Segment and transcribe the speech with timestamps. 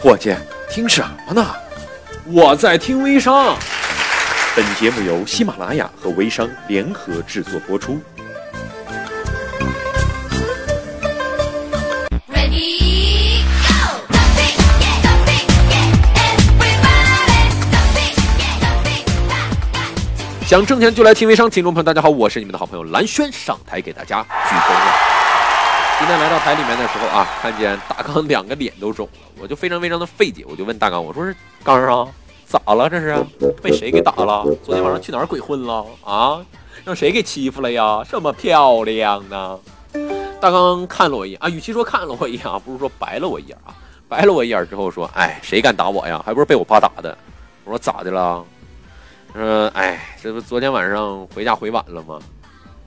[0.00, 0.32] 伙计，
[0.70, 1.44] 听什么呢？
[2.26, 3.56] 我在听微商。
[4.54, 8.00] 本节目由喜马拉雅和微商联合制作播出。
[20.46, 24.97] 想挣钱就来听微商，听众朋友大家好，我是你们的好朋友蓝轩，上台给大家鞠躬了。
[25.98, 32.06] 今天来到台里面的时候啊，看见大刚两个脸都肿了，我就非常非常的费解，我就问大刚，我说是刚儿啊，
[32.46, 33.16] 咋了这是？
[33.60, 34.44] 被谁给打了？
[34.64, 36.40] 昨天晚上去哪儿鬼混了啊？
[36.84, 38.02] 让谁给欺负了呀？
[38.08, 39.58] 这么漂亮呢？
[40.40, 43.74] 大刚看了我一眼啊，与其说看了我一眼啊，不如说白了我一眼啊。
[44.08, 46.22] 白了我一眼之后说，哎，谁敢打我呀？
[46.24, 47.18] 还不是被我爸打的。
[47.64, 48.44] 我说咋的了？
[49.34, 52.20] 他说，哎，这不昨天晚上回家回晚了吗？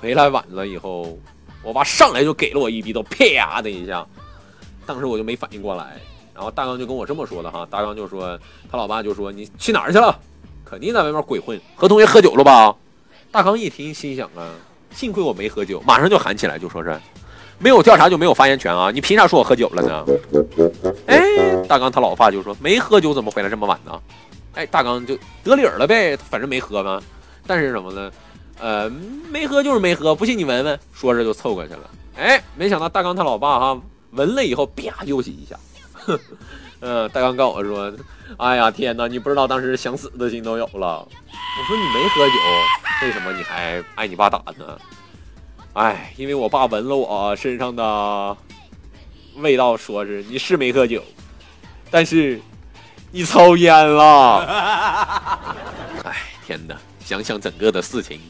[0.00, 1.18] 回来晚了以后，
[1.62, 4.04] 我爸上来就给了我一逼兜，啪的一下，
[4.84, 5.96] 当时我就没反应过来。
[6.34, 8.38] 然后大刚就跟我这么说的哈，大刚就说
[8.70, 10.18] 他老爸就说你去哪儿去了？
[10.64, 12.74] 肯定在外面鬼混，和同学喝酒了吧？
[13.30, 14.48] 大刚一听心想啊，
[14.90, 16.98] 幸亏我没喝酒，马上就喊起来就说是
[17.58, 20.04] 没有调查就没有发言权啊，你凭啥说我喝酒了呢？
[21.06, 24.00] 哎，大刚他老爸就说没喝酒怎么回来这么晚呢？
[24.54, 27.00] 哎，大刚就得理儿了呗，反正没喝嘛。
[27.46, 28.10] 但是什么呢？
[28.58, 28.90] 呃，
[29.30, 30.78] 没喝就是没喝，不信你闻闻。
[30.92, 31.90] 说着就凑过去了。
[32.16, 35.56] 哎，没想到大刚他老爸哈闻了以后，啪又是一下。
[35.94, 36.18] 哼，
[36.80, 37.92] 呃，大刚告我说
[38.38, 42.32] ：“哎呀，天哪，你不知道当时想死的心都有了。”我说：“你没喝酒，
[43.02, 44.78] 为什么你还挨你爸打呢？”
[45.74, 48.36] 哎，因为我爸闻了我身上的
[49.36, 51.02] 味道，说是你是没喝酒，
[51.90, 52.40] 但是
[53.10, 54.44] 你抽烟了。
[56.04, 56.16] 哎，
[56.46, 56.76] 天哪！
[57.04, 58.20] 想想整个的事情，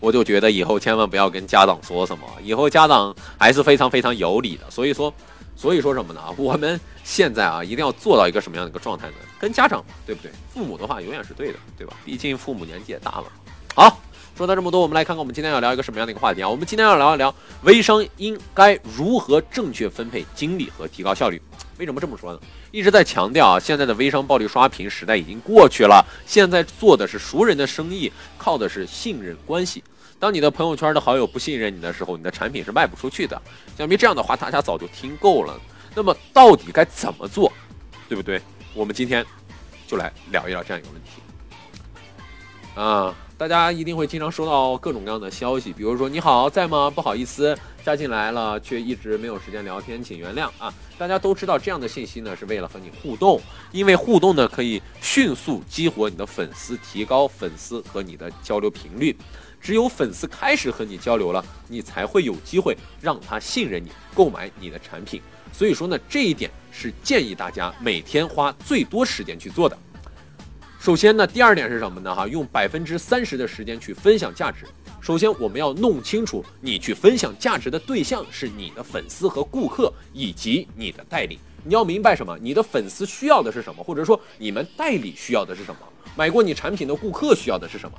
[0.00, 4.70] 我就觉得以后千万不要跟家长说什么，以后家长还是非常非常有理的。
[4.70, 5.12] 所以说，
[5.54, 6.20] 所以说什么呢？
[6.36, 9.14] 我们现在啊，一定要做到一个什么样的一个状态呢？
[9.38, 10.30] 跟家长，对不对？
[10.52, 11.94] 父母的话永远是对的，对吧？
[12.04, 13.24] 毕竟父母年纪也大了。
[13.74, 14.00] 好，
[14.36, 16.48] 说到这么多，我们来看看我们今天要聊一个什么样的一个话题啊？
[16.48, 21.40] 我们今天要聊一聊微商应该如何正确分配精力和提高效率。
[21.78, 22.40] 为什么这么说呢？
[22.70, 29.82] 一直在强调啊，现在的微商暴力刷屏时代已经过去了，现在做的是熟人的生意，靠的是信任关系。
[30.18, 33.40] 当你的朋友圈的好友不信任你的时候，你的产品是卖不出去的。
[33.76, 35.54] 想必这样的话，大家早就听够了。
[35.94, 37.52] 那么到底该怎么做，
[38.08, 38.40] 对不对？
[38.72, 39.24] 我们今天
[39.86, 41.20] 就来聊一聊这样一个问题。
[42.74, 46.88] 啊，大家一定会经常收到各种各样的消息，比如说“你好，在吗？
[46.88, 47.54] 不好意思，
[47.84, 53.38] 加进来了，却一直没有时间聊天，请原谅啊。”大家都知道，这样的信息呢是为了和你互动，
[53.72, 59.14] 因为互动呢可以迅速激活你的粉丝，提高粉丝和你的交流频率。
[59.60, 65.20] 只有粉丝开始和你交流了，你才会有机会让他信任你，购买你的产品。
[65.52, 69.76] 所以说呢，这一点是建议大家每天花最多时间去做的。
[70.78, 72.14] 首先呢，第二点是什么呢？
[72.14, 74.66] 哈，用百分之三十的时间去分享价值。
[75.00, 81.40] 首先，我们要弄清楚你去分享价值的对象是你的粉丝和顾客，以及你的代理。
[81.64, 82.38] 你要明白什么？
[82.40, 85.80] 你的粉丝需要的是什么，或者说你们代理需要的是什么？
[86.14, 87.98] 买过你产品的顾客需要的是什么？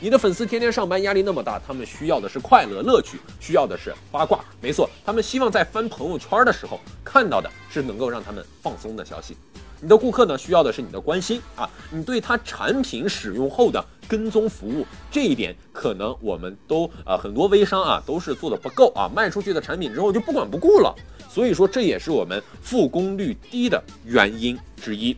[0.00, 4.44] 你的粉丝天天上班压力那么大，他们需要的是快乐乐趣，需要的是八卦。
[4.60, 9.36] 没错，他们希望在翻朋友圈的时候看到的是能够让他们放松的消息。
[9.80, 20.94] 你的顾客呢，需要的是你的关心啊，你对他产品使用后的跟踪服务，这一点可能我们都呃很多微商啊都是做的不够啊，卖出去的产品之后就不管不顾了，
[21.28, 25.16] 所以说这也是我们复工率低的原因之一。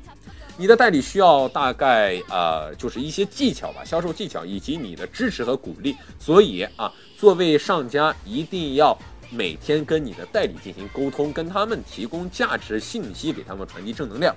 [0.61, 5.95] 你的代理需要大概呃就是一些技巧吧，销售技巧以及你的支持和鼓励。
[6.19, 8.99] 所以啊，作为上家一定要
[9.31, 14.35] 每天跟你的代理进行沟通，跟他们提供价值信息，给他们传递正能量。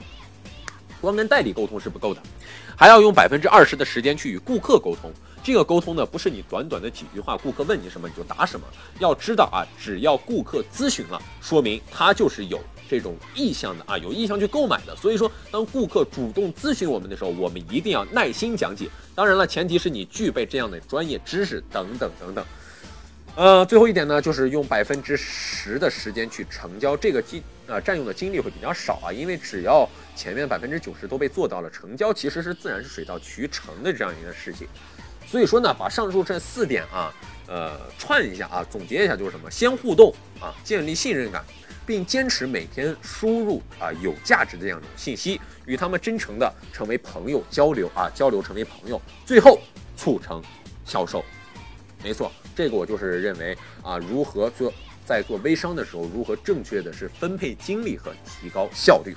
[0.99, 2.21] 光跟代理沟通是不够的，
[2.75, 5.11] 还要用百分之二十的时间去与顾客沟通。
[5.43, 8.67] 这个沟通呢，不是你短短的几句话，顾客问你什么你就答什么。
[8.99, 14.95] 要知道啊，只要顾客咨询了，说明他就是有这种意向的啊，有意向去购买的。
[14.95, 18.87] 所以说，当顾客主动咨询我们的时候，我们一定要耐心讲解。
[19.15, 22.45] 当然了，前提是你具备这样的专业知识等等等等。
[23.33, 34.67] 呃，最后一点呢，就是用百分之十的时间去成交，这个精呃占用的精力会比较少啊，因为只要前面百分之九十都被做到了，成交其实是自然是水到渠成的这样一个事情。
[35.25, 37.13] 所以说呢，把上述这四点啊，
[37.47, 39.49] 呃，串一下啊，总结一下就是什么？
[39.49, 41.41] 先互动啊，建立信任感，
[41.85, 49.57] 并坚持每天输入啊有价值的这样一种信息，与他们真诚的成为朋友交流啊，交流成为朋友，最后
[49.95, 50.43] 促成
[50.85, 51.23] 销售。
[52.03, 54.71] 没错，这个我就是认为啊，如何做
[55.05, 59.15] 在做微商的时候，如何正确的是分配精力和提高效率。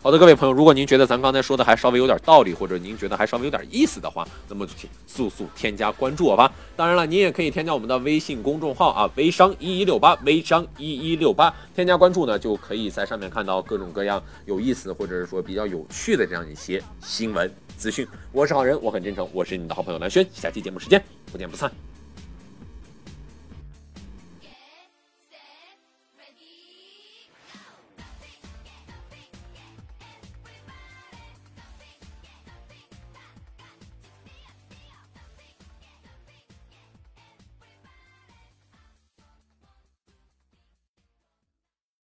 [0.00, 6.50] 好的，各位朋友，如果您觉得咱刚才说的还稍微有点道理，或者您觉得还稍微有点意思的话，那么就请速速添加关注我吧。
[6.76, 18.06] 当然了，您也可以添加我们的微信公众号啊，微商一一六八，微商一一六八，添加关注呢，就可以在上面看到各种各样有意思或者是说比较有趣的这样一些新闻资讯。
[18.30, 21.87] 我是好人，我很真诚，我是你的好朋友蓝轩，下期节目时间不见不散。